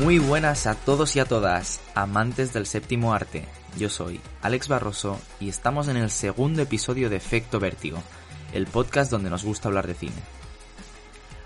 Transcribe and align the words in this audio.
Muy 0.00 0.18
buenas 0.18 0.66
a 0.66 0.76
todos 0.76 1.14
y 1.14 1.20
a 1.20 1.26
todas, 1.26 1.78
amantes 1.94 2.54
del 2.54 2.64
séptimo 2.64 3.12
arte. 3.12 3.44
Yo 3.76 3.90
soy 3.90 4.18
Alex 4.40 4.66
Barroso 4.66 5.20
y 5.40 5.50
estamos 5.50 5.88
en 5.88 5.98
el 5.98 6.08
segundo 6.08 6.62
episodio 6.62 7.10
de 7.10 7.16
Efecto 7.16 7.60
Vértigo, 7.60 8.02
el 8.54 8.66
podcast 8.66 9.10
donde 9.10 9.28
nos 9.28 9.44
gusta 9.44 9.68
hablar 9.68 9.86
de 9.86 9.92
cine. 9.92 10.22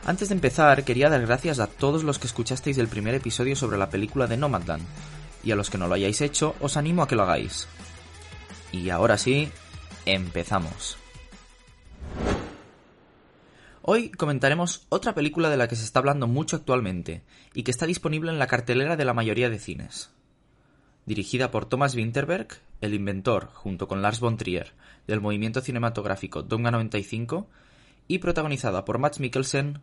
Antes 0.07 0.29
de 0.29 0.37
empezar, 0.37 0.85
quería 0.85 1.09
dar 1.09 1.27
gracias 1.27 1.59
a 1.59 1.67
todos 1.67 2.05
los 2.05 2.21
que 2.21 2.29
escuchasteis 2.29 2.79
el 2.79 2.87
primer 2.87 3.17
episodio 3.17 3.57
sobre 3.57 3.77
la 3.77 3.91
película 3.91 4.29
de 4.29 4.37
Nomadland, 4.37 4.87
y 5.43 5.51
a 5.51 5.57
los 5.57 5.69
que 5.69 5.79
no 5.79 5.89
lo 5.89 5.95
hayáis 5.97 6.21
hecho, 6.21 6.55
os 6.61 6.77
animo 6.77 7.03
a 7.03 7.09
que 7.09 7.17
lo 7.17 7.25
hagáis. 7.25 7.67
Y 8.71 8.91
ahora 8.91 9.19
sí, 9.19 9.51
empezamos. 10.07 10.97
Hoy 13.87 14.09
comentaremos 14.09 14.87
otra 14.89 15.15
película 15.15 15.51
de 15.51 15.59
la 15.59 15.69
que 15.69 15.77
se 15.77 15.85
está 15.85 15.99
hablando 15.99 16.27
mucho 16.27 16.57
actualmente 16.57 17.21
y 17.53 17.65
que 17.65 17.71
está 17.71 17.85
disponible 17.85 18.31
en 18.33 18.39
la 18.39 18.47
cartelera 18.47 18.97
de 18.97 19.05
la 19.05 19.13
mayoría 19.13 19.51
de 19.51 19.59
cines. 19.59 20.09
Dirigida 21.05 21.51
por 21.51 21.67
Thomas 21.67 21.95
Winterberg, 21.95 22.49
el 22.81 22.95
inventor, 22.95 23.51
junto 23.53 23.87
con 23.87 24.01
Lars 24.01 24.21
von 24.21 24.39
Trier, 24.39 24.73
del 25.07 25.21
movimiento 25.21 25.61
cinematográfico 25.61 26.43
Donga 26.43 26.71
95, 26.71 27.47
y 28.09 28.21
protagonizada 28.21 28.87
por 28.87 28.97
Max 28.97 29.21
Mikkelsen, 29.21 29.83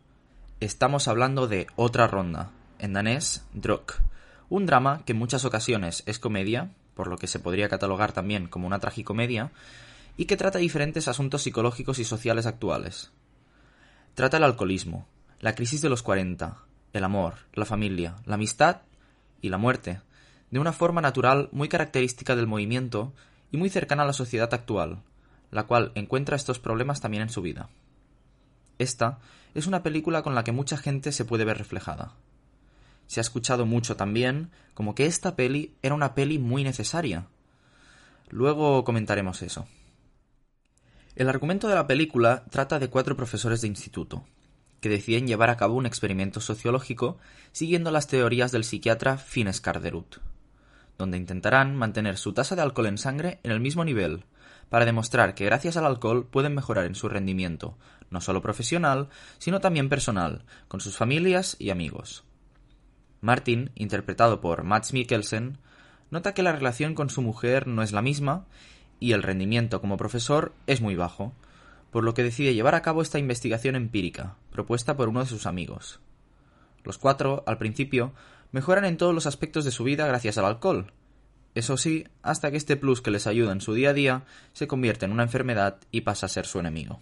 estamos 0.58 1.06
hablando 1.06 1.46
de 1.46 1.68
Otra 1.76 2.08
Ronda, 2.08 2.50
en 2.80 2.94
danés 2.94 3.44
Druk, 3.54 4.00
un 4.48 4.66
drama 4.66 5.04
que 5.04 5.12
en 5.12 5.20
muchas 5.20 5.44
ocasiones 5.44 6.02
es 6.06 6.18
comedia, 6.18 6.72
por 6.94 7.06
lo 7.06 7.18
que 7.18 7.28
se 7.28 7.38
podría 7.38 7.68
catalogar 7.68 8.10
también 8.10 8.48
como 8.48 8.66
una 8.66 8.80
tragicomedia, 8.80 9.52
y 10.16 10.24
que 10.24 10.36
trata 10.36 10.58
diferentes 10.58 11.06
asuntos 11.06 11.42
psicológicos 11.42 12.00
y 12.00 12.04
sociales 12.04 12.46
actuales. 12.46 13.12
Trata 14.14 14.36
el 14.36 14.44
alcoholismo, 14.44 15.06
la 15.40 15.54
crisis 15.54 15.80
de 15.80 15.88
los 15.88 16.02
40, 16.02 16.58
el 16.92 17.04
amor, 17.04 17.34
la 17.54 17.64
familia, 17.64 18.16
la 18.26 18.34
amistad 18.34 18.82
y 19.40 19.48
la 19.48 19.56
muerte, 19.56 20.00
de 20.50 20.58
una 20.60 20.74
forma 20.74 21.00
natural 21.00 21.48
muy 21.50 21.68
característica 21.70 22.36
del 22.36 22.46
movimiento 22.46 23.14
y 23.50 23.56
muy 23.56 23.70
cercana 23.70 24.02
a 24.02 24.06
la 24.06 24.12
sociedad 24.12 24.52
actual, 24.52 25.02
la 25.50 25.62
cual 25.62 25.92
encuentra 25.94 26.36
estos 26.36 26.58
problemas 26.58 27.00
también 27.00 27.22
en 27.22 27.30
su 27.30 27.40
vida. 27.40 27.70
Esta 28.78 29.18
es 29.54 29.66
una 29.66 29.82
película 29.82 30.22
con 30.22 30.34
la 30.34 30.44
que 30.44 30.52
mucha 30.52 30.76
gente 30.76 31.10
se 31.10 31.24
puede 31.24 31.46
ver 31.46 31.56
reflejada. 31.56 32.12
Se 33.06 33.20
ha 33.20 33.22
escuchado 33.22 33.64
mucho 33.64 33.96
también 33.96 34.50
como 34.74 34.94
que 34.94 35.06
esta 35.06 35.36
peli 35.36 35.74
era 35.80 35.94
una 35.94 36.14
peli 36.14 36.38
muy 36.38 36.64
necesaria. 36.64 37.28
Luego 38.28 38.84
comentaremos 38.84 39.40
eso. 39.40 39.66
El 41.14 41.28
argumento 41.28 41.68
de 41.68 41.74
la 41.74 41.86
película 41.86 42.44
trata 42.48 42.78
de 42.78 42.88
cuatro 42.88 43.16
profesores 43.16 43.60
de 43.60 43.68
instituto, 43.68 44.24
que 44.80 44.88
deciden 44.88 45.26
llevar 45.26 45.50
a 45.50 45.58
cabo 45.58 45.74
un 45.74 45.84
experimento 45.84 46.40
sociológico 46.40 47.18
siguiendo 47.52 47.90
las 47.90 48.06
teorías 48.06 48.50
del 48.50 48.64
psiquiatra 48.64 49.18
Fines 49.18 49.60
Carderut, 49.60 50.20
donde 50.96 51.18
intentarán 51.18 51.76
mantener 51.76 52.16
su 52.16 52.32
tasa 52.32 52.56
de 52.56 52.62
alcohol 52.62 52.86
en 52.86 52.96
sangre 52.96 53.40
en 53.42 53.50
el 53.50 53.60
mismo 53.60 53.84
nivel, 53.84 54.24
para 54.70 54.86
demostrar 54.86 55.34
que 55.34 55.44
gracias 55.44 55.76
al 55.76 55.84
alcohol 55.84 56.26
pueden 56.26 56.54
mejorar 56.54 56.86
en 56.86 56.94
su 56.94 57.10
rendimiento, 57.10 57.76
no 58.08 58.22
solo 58.22 58.40
profesional, 58.40 59.10
sino 59.36 59.60
también 59.60 59.90
personal, 59.90 60.46
con 60.66 60.80
sus 60.80 60.96
familias 60.96 61.56
y 61.58 61.68
amigos. 61.68 62.24
Martin, 63.20 63.70
interpretado 63.74 64.40
por 64.40 64.64
Max 64.64 64.94
Mikkelsen, 64.94 65.58
nota 66.10 66.32
que 66.32 66.42
la 66.42 66.52
relación 66.52 66.94
con 66.94 67.10
su 67.10 67.20
mujer 67.20 67.66
no 67.66 67.82
es 67.82 67.92
la 67.92 68.00
misma 68.00 68.46
y 69.02 69.14
el 69.14 69.24
rendimiento 69.24 69.80
como 69.80 69.96
profesor 69.96 70.52
es 70.68 70.80
muy 70.80 70.94
bajo, 70.94 71.32
por 71.90 72.04
lo 72.04 72.14
que 72.14 72.22
decide 72.22 72.54
llevar 72.54 72.76
a 72.76 72.82
cabo 72.82 73.02
esta 73.02 73.18
investigación 73.18 73.74
empírica, 73.74 74.36
propuesta 74.52 74.96
por 74.96 75.08
uno 75.08 75.20
de 75.20 75.26
sus 75.26 75.44
amigos. 75.46 75.98
Los 76.84 76.98
cuatro, 76.98 77.42
al 77.48 77.58
principio, 77.58 78.12
mejoran 78.52 78.84
en 78.84 78.96
todos 78.96 79.12
los 79.12 79.26
aspectos 79.26 79.64
de 79.64 79.72
su 79.72 79.82
vida 79.82 80.06
gracias 80.06 80.38
al 80.38 80.44
alcohol. 80.44 80.92
Eso 81.56 81.76
sí, 81.76 82.06
hasta 82.22 82.52
que 82.52 82.56
este 82.56 82.76
plus 82.76 83.02
que 83.02 83.10
les 83.10 83.26
ayuda 83.26 83.50
en 83.50 83.60
su 83.60 83.74
día 83.74 83.90
a 83.90 83.92
día 83.92 84.24
se 84.52 84.68
convierte 84.68 85.04
en 85.04 85.10
una 85.12 85.24
enfermedad 85.24 85.80
y 85.90 86.02
pasa 86.02 86.26
a 86.26 86.28
ser 86.28 86.46
su 86.46 86.60
enemigo. 86.60 87.00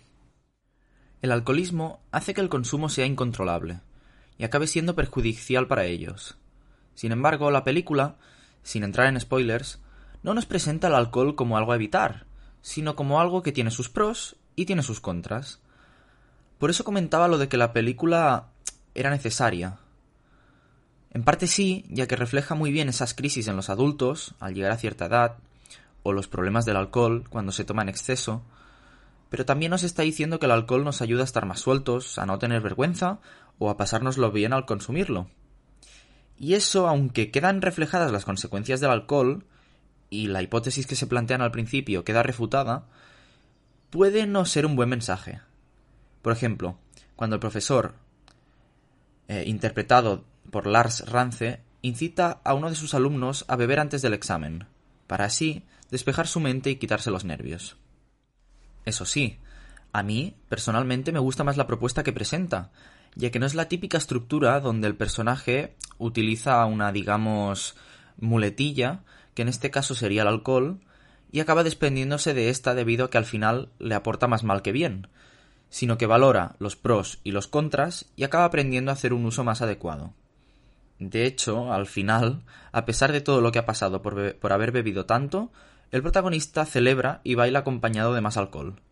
El 1.21 1.33
alcoholismo 1.33 2.00
hace 2.12 2.33
que 2.33 2.41
el 2.41 2.49
consumo 2.49 2.89
sea 2.89 3.05
incontrolable 3.05 3.81
y 4.39 4.44
acabe 4.44 4.66
siendo 4.66 4.97
perjudicial 4.97 5.66
para 5.66 5.84
ellos. 5.84 6.39
Sin 6.94 7.12
embargo, 7.12 7.50
la 7.50 7.62
película, 7.62 8.16
sin 8.62 8.84
entrar 8.84 9.06
en 9.06 9.21
spoilers, 9.21 9.81
no 10.23 10.35
nos 10.35 10.47
presenta 10.47 10.89
el 10.89 10.95
alcohol 10.95 11.35
como 11.35 11.57
algo 11.57 11.73
a 11.73 11.77
evitar, 11.77 12.27
sino 12.63 12.97
como 12.97 13.21
algo 13.21 13.43
que 13.43 13.53
tiene 13.53 13.71
sus 13.71 13.89
pros 13.89 14.37
y 14.57 14.67
tiene 14.67 14.83
sus 14.83 15.01
contras. 15.01 15.61
Por 16.59 16.71
eso 16.71 16.85
comentaba 16.85 17.29
lo 17.29 17.39
de 17.39 17.49
que 17.49 17.57
la 17.57 17.73
película 17.73 18.49
era 18.95 19.11
necesaria. 19.11 19.79
En 21.13 21.25
parte 21.25 21.47
sí, 21.47 21.87
ya 21.89 22.07
que 22.07 22.17
refleja 22.17 22.55
muy 22.55 22.71
bien 22.71 22.89
esas 22.89 23.15
crisis 23.15 23.49
en 23.49 23.57
los 23.57 23.71
adultos 23.71 24.35
al 24.39 24.55
llegar 24.55 24.73
a 24.73 24.77
cierta 24.77 25.07
edad, 25.07 25.39
o 26.03 26.13
los 26.13 26.29
problemas 26.29 26.65
del 26.65 26.77
alcohol 26.77 27.25
cuando 27.29 27.53
se 27.53 27.65
toma 27.65 27.83
en 27.83 27.89
exceso, 27.89 28.43
pero 29.29 29.45
también 29.45 29.71
nos 29.71 29.83
está 29.83 30.03
diciendo 30.03 30.39
que 30.39 30.47
el 30.47 30.53
alcohol 30.53 30.85
nos 30.85 31.03
ayuda 31.03 31.23
a 31.23 31.25
estar 31.25 31.47
más 31.47 31.61
sueltos, 31.61 32.19
a 32.19 32.27
no 32.27 32.39
tener 32.39 32.61
vergüenza 32.61 33.21
o 33.59 33.71
a 33.71 33.77
pasárnoslo 33.77 34.33
bien 34.33 34.53
al 34.53 34.67
consumirlo. 34.67 35.29
Y 36.39 36.55
eso, 36.55 36.89
aunque 36.89 37.31
quedan 37.31 37.63
reflejadas 37.63 38.13
las 38.13 38.25
consecuencias 38.25 38.81
del 38.81 38.91
alcohol, 38.91 39.45
y 40.10 40.26
la 40.26 40.43
hipótesis 40.43 40.87
que 40.87 40.97
se 40.97 41.06
plantean 41.06 41.41
al 41.41 41.53
principio 41.53 42.04
queda 42.04 42.22
refutada, 42.22 42.87
puede 43.91 44.26
no 44.26 44.44
ser 44.44 44.66
un 44.66 44.76
buen 44.76 44.88
mensaje. 44.88 45.41
Por 46.21 46.32
ejemplo, 46.32 46.76
cuando 47.16 47.37
el 47.37 47.41
profesor, 47.41 47.94
eh, 49.28 49.44
interpretado 49.47 50.25
por 50.50 50.66
Lars 50.66 51.09
Rance, 51.09 51.60
incita 51.82 52.41
a 52.44 52.54
uno 52.54 52.69
de 52.69 52.76
sus 52.76 52.94
alumnos 52.94 53.44
a 53.48 53.56
beber 53.56 53.81
antes 53.81 54.03
del 54.03 54.15
examen, 54.15 54.66
para 55.06 55.25
así 55.25 55.65
despejar 55.91 56.27
su 56.27 56.41
mente 56.41 56.71
y 56.71 56.77
quitarse 56.77 57.10
los 57.10 57.25
nervios. 57.25 57.77
Eso 58.84 59.04
sí, 59.04 59.38
a 59.92 60.03
mí, 60.03 60.37
personalmente, 60.48 61.12
me 61.12 61.19
gusta 61.19 61.44
más 61.44 61.56
la 61.56 61.66
propuesta 61.66 62.03
que 62.03 62.12
presenta, 62.12 62.71
ya 63.15 63.31
que 63.31 63.38
no 63.38 63.47
es 63.47 63.54
la 63.54 63.69
típica 63.69 63.98
estructura 63.98 64.60
donde 64.60 64.87
el 64.87 64.97
personaje 64.97 65.75
utiliza 65.98 66.65
una, 66.65 66.92
digamos, 66.92 67.77
muletilla 68.19 69.00
que 69.41 69.45
en 69.45 69.49
este 69.49 69.71
caso 69.71 69.95
sería 69.95 70.21
el 70.21 70.28
alcohol, 70.28 70.81
y 71.33 71.41
acaba 71.41 71.65
desprendiéndose 71.65 72.34
de 72.34 72.51
esta 72.51 72.75
debido 72.75 73.06
a 73.06 73.11
que 73.11 73.17
al 73.17 73.25
final 73.25 73.71
le 73.78 73.95
aporta 73.95 74.27
más 74.27 74.45
mal 74.45 74.61
que 74.61 74.71
bien, 74.71 75.09
sino 75.71 75.97
que 75.97 76.05
valora 76.05 76.56
los 76.59 76.77
pros 76.77 77.21
y 77.25 77.33
los 77.33 77.47
contras 77.47 78.05
y 78.17 78.25
acaba 78.25 78.45
aprendiendo 78.45 78.91
a 78.91 78.93
hacer 78.93 79.15
un 79.15 79.25
uso 79.25 79.43
más 79.43 79.62
adecuado. 79.62 80.12
De 80.99 81.25
hecho, 81.25 81.73
al 81.73 81.87
final, 81.87 82.43
a 82.71 82.84
pesar 82.84 83.12
de 83.12 83.23
todo 83.23 83.41
lo 83.41 83.51
que 83.51 83.61
ha 83.61 83.65
pasado 83.65 84.03
por, 84.03 84.37
por 84.37 84.53
haber 84.53 84.73
bebido 84.73 85.06
tanto, 85.06 85.51
el 85.91 86.03
protagonista 86.03 86.67
celebra 86.67 87.22
y 87.25 87.34
baila 87.34 87.61
acompañado 87.61 88.12
de 88.12 88.21
más 88.21 88.37
alcohol. 88.37 88.83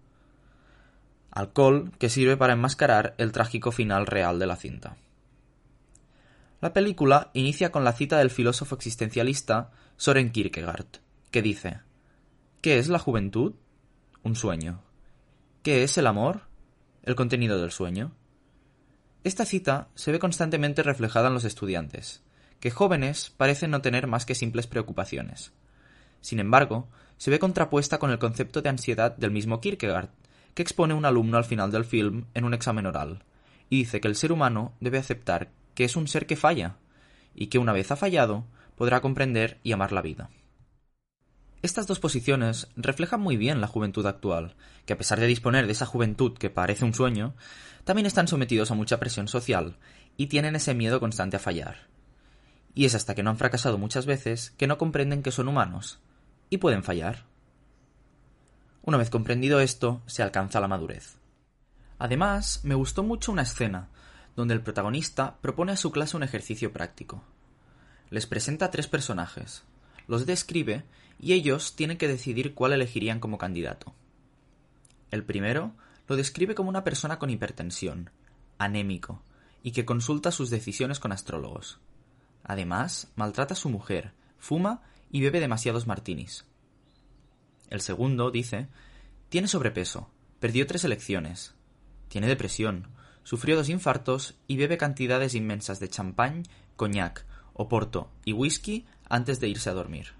Alcohol 1.30 1.92
que 1.98 2.09
sirve 2.09 2.38
para 2.38 2.54
enmascarar 2.54 3.15
el 3.19 3.32
trágico 3.32 3.70
final 3.70 4.06
real 4.06 4.38
de 4.38 4.47
la 4.47 4.56
cinta. 4.56 4.97
La 6.60 6.72
película 6.72 7.30
inicia 7.34 7.70
con 7.70 7.84
la 7.84 7.92
cita 7.92 8.19
del 8.19 8.30
filósofo 8.30 8.74
existencialista 8.74 9.70
Soren 9.96 10.32
Kierkegaard, 10.32 10.88
que 11.30 11.41
dice 11.41 11.82
¿Qué 12.60 12.78
es 12.78 12.88
la 12.88 12.98
juventud? 12.98 13.54
Un 14.24 14.34
sueño. 14.34 14.82
¿Qué 15.62 15.84
es 15.84 15.97
el 15.98 16.08
amor? 16.08 16.48
El 17.04 17.14
contenido 17.14 17.60
del 17.60 17.70
sueño. 17.70 18.10
Esta 19.22 19.44
cita 19.44 19.88
se 19.94 20.10
ve 20.10 20.18
constantemente 20.18 20.82
reflejada 20.82 21.28
en 21.28 21.34
los 21.34 21.44
estudiantes, 21.44 22.24
que 22.58 22.72
jóvenes 22.72 23.32
parecen 23.36 23.70
no 23.70 23.80
tener 23.80 24.08
más 24.08 24.26
que 24.26 24.34
simples 24.34 24.66
preocupaciones. 24.66 25.52
Sin 26.20 26.41
embargo, 26.41 26.88
se 27.18 27.30
ve 27.30 27.38
contrapuesta 27.38 27.98
con 27.98 28.10
el 28.10 28.18
concepto 28.18 28.62
de 28.62 28.71
ansiedad 28.71 29.16
del 29.16 29.30
mismo 29.30 29.60
Kierkegaard, 29.60 30.10
que 30.54 30.62
expone 30.62 30.94
un 30.94 31.04
alumno 31.04 31.36
al 31.36 31.44
final 31.44 31.71
del 31.71 31.84
film 31.84 32.24
en 32.34 32.44
un 32.44 32.53
examen 32.53 32.86
oral, 32.86 33.22
y 33.71 33.78
dice 33.78 34.00
que 34.00 34.09
el 34.09 34.16
ser 34.16 34.33
humano 34.33 34.72
debe 34.80 34.98
aceptar 34.98 35.53
que 35.78 35.84
es 35.84 35.95
un 35.95 36.09
ser 36.09 36.27
que 36.27 36.34
falla, 36.34 36.75
y 37.36 37.47
que 37.47 37.60
una 37.60 37.72
vez 37.72 37.92
ha 37.92 37.97
fallado, 37.97 38.45
podrá 38.75 39.01
comprender 39.01 39.60
y 39.63 39.71
amar 39.71 39.92
la 39.92 40.03
vida. 40.03 40.28
Estas 41.63 41.86
dos 41.86 42.01
posiciones 42.01 42.66
reflejan 42.75 43.21
muy 43.21 43.36
bien 43.36 43.60
la 43.60 43.69
juventud 43.69 44.04
actual, 44.04 44.57
que 44.86 44.95
a 44.95 44.98
pesar 44.98 45.21
de 45.21 45.28
disponer 45.28 45.66
de 45.66 45.72
esa 45.72 45.86
juventud 45.86 46.36
que 46.36 46.51
parece 46.51 46.84
un 46.84 46.95
sueño, 46.95 47.36
también 47.84 48.07
están 48.07 48.27
sometidos 48.27 48.72
a 48.72 48.75
mucha 48.75 48.98
presión 48.98 49.28
social 49.28 49.77
y 50.16 50.27
tienen 50.27 50.57
ese 50.57 50.75
miedo 50.75 50.98
constante 50.98 51.36
a 51.36 51.39
fallar. 51.39 51.86
Y 52.74 52.84
es 52.84 52.97
hasta 52.97 53.15
que 53.15 53.22
no 53.22 53.31
han 53.31 53.39
fracasado 53.39 53.78
muchas 53.78 54.04
veces 54.04 54.51
que 54.59 54.66
no 54.66 54.78
comprenden 54.78 55.22
que 55.22 55.31
son 55.31 55.47
humanos 55.47 56.01
y 56.51 56.57
pueden 56.57 56.83
fallar. 56.83 57.27
Una 58.83 58.98
vez 58.98 59.10
comprendido 59.10 59.60
esto, 59.60 60.03
se 60.07 60.24
alcanza 60.24 60.59
la 60.59 60.66
madurez. 60.66 61.19
Además, 62.01 62.63
me 62.65 62.74
gustó 62.74 63.04
mucho 63.04 63.31
una 63.31 63.42
escena 63.42 63.91
donde 64.38 64.54
el 64.54 64.60
protagonista 64.60 65.36
propone 65.40 65.72
a 65.72 65.76
su 65.76 65.90
clase 65.90 66.16
un 66.16 66.22
ejercicio 66.22 66.72
práctico. 66.72 67.24
Les 68.08 68.24
presenta 68.28 68.66
a 68.66 68.70
tres 68.70 68.86
personajes, 68.86 69.64
los 70.06 70.26
describe 70.26 70.84
y 71.18 71.32
ellos 71.32 71.74
tienen 71.74 71.98
que 71.98 72.06
decidir 72.06 72.54
cuál 72.54 72.72
elegirían 72.72 73.18
como 73.18 73.36
candidato. 73.36 73.96
El 75.10 75.24
primero 75.24 75.72
lo 76.06 76.14
describe 76.14 76.54
como 76.54 76.68
una 76.68 76.84
persona 76.84 77.18
con 77.18 77.30
hipertensión, 77.30 78.10
anémico, 78.58 79.24
y 79.64 79.72
que 79.72 79.84
consulta 79.84 80.30
sus 80.30 80.50
decisiones 80.50 81.00
con 81.00 81.10
astrólogos. 81.10 81.80
Además, 82.44 83.08
maltrata 83.16 83.54
a 83.54 83.56
su 83.56 83.70
mujer, 83.70 84.12
fuma 84.38 84.82
y 85.10 85.20
bebe 85.20 85.40
demasiados 85.40 85.88
martinis. 85.88 86.44
El 87.70 87.80
segundo 87.80 88.30
dice, 88.30 88.68
tiene 89.30 89.48
sobrepeso, 89.48 90.12
perdió 90.38 90.64
tres 90.68 90.84
elecciones, 90.84 91.56
tiene 92.06 92.28
depresión, 92.28 92.86
sufrió 93.28 93.57
dos 93.57 93.69
infartos 93.69 94.39
y 94.47 94.57
bebe 94.57 94.78
cantidades 94.78 95.34
inmensas 95.34 95.80
de 95.80 95.91
champán, 95.91 96.45
coñac, 96.77 97.27
oporto 97.53 98.09
y 98.25 98.33
whisky 98.33 98.86
antes 99.07 99.39
de 99.39 99.48
irse 99.48 99.69
a 99.69 99.75
dormir. 99.75 100.15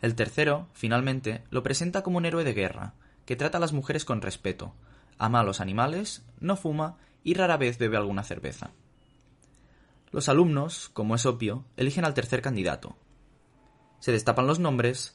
El 0.00 0.14
tercero, 0.14 0.68
finalmente, 0.72 1.44
lo 1.50 1.62
presenta 1.62 2.02
como 2.02 2.16
un 2.16 2.24
héroe 2.24 2.44
de 2.44 2.54
guerra, 2.54 2.94
que 3.26 3.36
trata 3.36 3.58
a 3.58 3.60
las 3.60 3.74
mujeres 3.74 4.06
con 4.06 4.22
respeto, 4.22 4.72
ama 5.18 5.40
a 5.40 5.42
los 5.42 5.60
animales, 5.60 6.24
no 6.40 6.56
fuma 6.56 6.96
y 7.24 7.34
rara 7.34 7.58
vez 7.58 7.76
bebe 7.76 7.98
alguna 7.98 8.22
cerveza. 8.22 8.70
Los 10.10 10.30
alumnos, 10.30 10.88
como 10.94 11.14
es 11.14 11.26
obvio, 11.26 11.66
eligen 11.76 12.06
al 12.06 12.14
tercer 12.14 12.40
candidato. 12.40 12.96
Se 13.98 14.12
destapan 14.12 14.46
los 14.46 14.60
nombres 14.60 15.14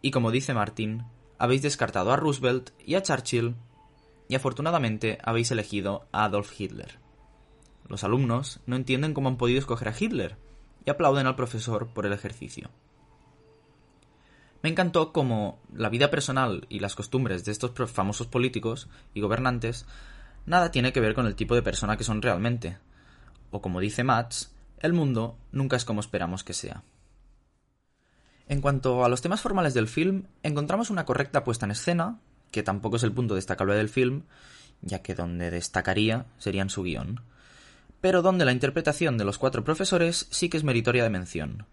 y, 0.00 0.12
como 0.12 0.30
dice 0.30 0.54
Martin, 0.54 1.04
habéis 1.36 1.60
descartado 1.60 2.10
a 2.10 2.16
Roosevelt 2.16 2.70
y 2.82 2.94
a 2.94 3.02
Churchill 3.02 3.54
y 4.28 4.34
afortunadamente 4.34 5.18
habéis 5.22 5.50
elegido 5.50 6.06
a 6.12 6.24
Adolf 6.24 6.58
Hitler. 6.58 6.98
Los 7.88 8.04
alumnos 8.04 8.60
no 8.66 8.76
entienden 8.76 9.14
cómo 9.14 9.28
han 9.28 9.36
podido 9.36 9.58
escoger 9.58 9.88
a 9.88 9.94
Hitler 9.98 10.36
y 10.84 10.90
aplauden 10.90 11.26
al 11.26 11.36
profesor 11.36 11.88
por 11.88 12.06
el 12.06 12.12
ejercicio. 12.12 12.70
Me 14.62 14.70
encantó 14.70 15.12
cómo 15.12 15.60
la 15.72 15.90
vida 15.90 16.10
personal 16.10 16.66
y 16.68 16.80
las 16.80 16.96
costumbres 16.96 17.44
de 17.44 17.52
estos 17.52 17.72
famosos 17.90 18.26
políticos 18.26 18.88
y 19.14 19.20
gobernantes 19.20 19.86
nada 20.44 20.70
tiene 20.70 20.92
que 20.92 21.00
ver 21.00 21.14
con 21.14 21.26
el 21.26 21.36
tipo 21.36 21.54
de 21.54 21.62
persona 21.62 21.96
que 21.96 22.04
son 22.04 22.22
realmente. 22.22 22.78
O 23.50 23.60
como 23.60 23.80
dice 23.80 24.02
Mats, 24.02 24.54
el 24.78 24.92
mundo 24.92 25.38
nunca 25.52 25.76
es 25.76 25.84
como 25.84 26.00
esperamos 26.00 26.42
que 26.42 26.52
sea. 26.52 26.82
En 28.48 28.60
cuanto 28.60 29.04
a 29.04 29.08
los 29.08 29.22
temas 29.22 29.40
formales 29.40 29.74
del 29.74 29.88
film, 29.88 30.24
encontramos 30.42 30.90
una 30.90 31.04
correcta 31.04 31.42
puesta 31.42 31.66
en 31.66 31.72
escena, 31.72 32.20
que 32.50 32.62
tampoco 32.62 32.96
es 32.96 33.02
el 33.02 33.12
punto 33.12 33.34
destacable 33.34 33.74
del 33.74 33.88
film, 33.88 34.22
ya 34.82 35.02
que 35.02 35.14
donde 35.14 35.50
destacaría 35.50 36.26
sería 36.38 36.68
su 36.68 36.82
guion, 36.82 37.20
pero 38.00 38.22
donde 38.22 38.44
la 38.44 38.52
interpretación 38.52 39.18
de 39.18 39.24
los 39.24 39.38
cuatro 39.38 39.64
profesores 39.64 40.28
sí 40.30 40.48
que 40.48 40.56
es 40.56 40.64
meritoria 40.64 41.02
de 41.02 41.10
mención. 41.10 41.66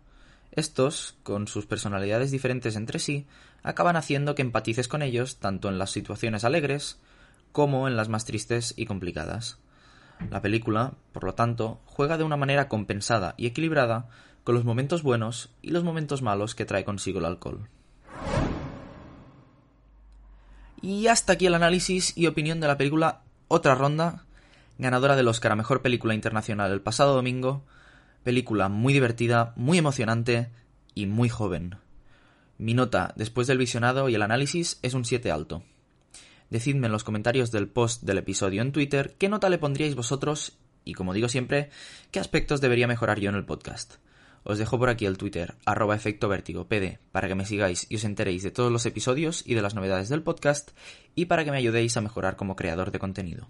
Estos, 0.51 1.15
con 1.23 1.47
sus 1.47 1.65
personalidades 1.65 2.31
diferentes 2.31 2.75
entre 2.75 2.99
sí, 2.99 3.25
acaban 3.63 3.95
haciendo 3.95 4.35
que 4.35 4.43
empatices 4.43 4.87
con 4.87 5.01
ellos 5.01 5.37
tanto 5.37 5.69
en 5.69 5.79
las 5.79 5.91
situaciones 5.91 6.43
alegres 6.43 6.99
como 7.51 7.87
en 7.87 7.95
las 7.95 8.09
más 8.09 8.25
tristes 8.25 8.73
y 8.77 8.85
complicadas. 8.85 9.57
La 10.29 10.41
película, 10.41 10.93
por 11.11 11.23
lo 11.23 11.33
tanto, 11.33 11.81
juega 11.85 12.17
de 12.17 12.23
una 12.23 12.37
manera 12.37 12.67
compensada 12.67 13.33
y 13.37 13.47
equilibrada 13.47 14.09
con 14.43 14.55
los 14.55 14.65
momentos 14.65 15.03
buenos 15.03 15.49
y 15.61 15.71
los 15.71 15.83
momentos 15.83 16.21
malos 16.21 16.55
que 16.55 16.65
trae 16.65 16.83
consigo 16.83 17.19
el 17.19 17.25
alcohol. 17.25 17.67
Y 20.83 21.07
hasta 21.07 21.31
aquí 21.31 21.45
el 21.45 21.55
análisis 21.55 22.11
y 22.17 22.27
opinión 22.27 22.59
de 22.59 22.67
la 22.67 22.77
película 22.77 23.21
Otra 23.47 23.73
Ronda, 23.73 24.25
ganadora 24.77 25.15
del 25.15 25.29
Oscar 25.29 25.53
a 25.53 25.55
Mejor 25.55 25.81
Película 25.81 26.13
Internacional 26.13 26.73
el 26.73 26.81
pasado 26.81 27.15
domingo, 27.15 27.63
Película 28.25 28.67
muy 28.67 28.91
divertida, 28.91 29.53
muy 29.55 29.77
emocionante 29.77 30.49
y 30.93 31.05
muy 31.05 31.29
joven. 31.29 31.77
Mi 32.57 32.73
nota 32.73 33.13
después 33.15 33.47
del 33.47 33.59
visionado 33.59 34.09
y 34.09 34.15
el 34.15 34.21
análisis 34.23 34.79
es 34.81 34.93
un 34.93 35.05
7 35.05 35.31
alto. 35.31 35.63
Decidme 36.49 36.87
en 36.87 36.91
los 36.91 37.05
comentarios 37.05 37.49
del 37.49 37.69
post 37.69 38.03
del 38.03 38.17
episodio 38.17 38.61
en 38.61 38.73
Twitter 38.73 39.15
qué 39.17 39.29
nota 39.29 39.47
le 39.47 39.59
pondríais 39.59 39.95
vosotros 39.95 40.57
y, 40.83 40.95
como 40.95 41.13
digo 41.13 41.29
siempre, 41.29 41.69
qué 42.11 42.19
aspectos 42.19 42.59
debería 42.59 42.87
mejorar 42.87 43.21
yo 43.21 43.29
en 43.29 43.35
el 43.35 43.45
podcast. 43.45 43.93
Os 44.43 44.57
dejo 44.57 44.77
por 44.77 44.89
aquí 44.89 45.05
el 45.05 45.17
Twitter, 45.17 45.55
arroba 45.65 45.95
efecto 45.95 46.27
vértigo 46.27 46.67
pd, 46.67 46.99
para 47.11 47.27
que 47.27 47.35
me 47.35 47.45
sigáis 47.45 47.85
y 47.89 47.95
os 47.95 48.03
enteréis 48.03 48.43
de 48.43 48.51
todos 48.51 48.71
los 48.71 48.85
episodios 48.85 49.43
y 49.45 49.53
de 49.53 49.61
las 49.61 49.75
novedades 49.75 50.09
del 50.09 50.21
podcast 50.21 50.71
y 51.15 51.25
para 51.25 51.45
que 51.45 51.51
me 51.51 51.57
ayudéis 51.57 51.95
a 51.95 52.01
mejorar 52.01 52.35
como 52.35 52.55
creador 52.55 52.91
de 52.91 52.99
contenido. 52.99 53.49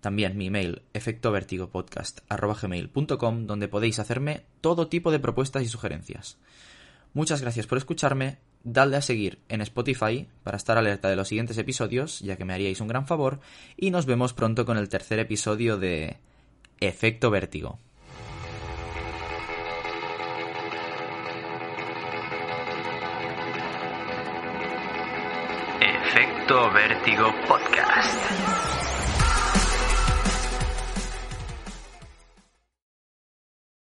También 0.00 0.36
mi 0.36 0.46
email 0.46 0.82
efectovertigopodcast.gmail.com 0.92 3.46
donde 3.46 3.68
podéis 3.68 3.98
hacerme 3.98 4.44
todo 4.60 4.88
tipo 4.88 5.10
de 5.10 5.20
propuestas 5.20 5.62
y 5.62 5.68
sugerencias. 5.68 6.38
Muchas 7.14 7.40
gracias 7.40 7.66
por 7.66 7.78
escucharme, 7.78 8.38
dadle 8.64 8.96
a 8.96 9.02
seguir 9.02 9.38
en 9.48 9.60
Spotify 9.62 10.28
para 10.42 10.56
estar 10.56 10.78
alerta 10.78 11.08
de 11.08 11.16
los 11.16 11.28
siguientes 11.28 11.58
episodios, 11.58 12.20
ya 12.20 12.36
que 12.36 12.44
me 12.44 12.54
haríais 12.54 12.80
un 12.80 12.88
gran 12.88 13.06
favor, 13.06 13.40
y 13.76 13.90
nos 13.90 14.06
vemos 14.06 14.34
pronto 14.34 14.66
con 14.66 14.78
el 14.78 14.88
tercer 14.88 15.18
episodio 15.18 15.78
de 15.78 16.18
Efecto 16.80 17.30
Vértigo. 17.30 17.78
Efecto 26.48 26.70
Vértigo 26.70 27.30
Podcast. 27.46 28.87